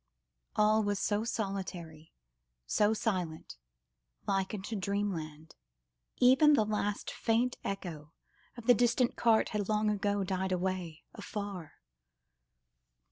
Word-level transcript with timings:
All 0.55 0.81
was 0.81 0.97
so 0.99 1.23
solitary, 1.23 2.11
so 2.65 2.91
silent, 2.91 3.55
like 4.25 4.51
unto 4.51 4.75
dreamland. 4.75 5.53
Even 6.17 6.53
the 6.53 6.65
last 6.65 7.11
faint 7.11 7.55
echo 7.63 8.11
of 8.57 8.65
the 8.65 8.73
distant 8.73 9.15
cart 9.15 9.49
had 9.49 9.69
long 9.69 9.91
ago 9.91 10.23
died 10.23 10.51
away, 10.51 11.03
afar. 11.13 11.73